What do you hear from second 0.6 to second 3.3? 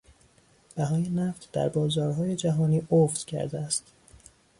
بهای نفت در بازارهای جهانی افت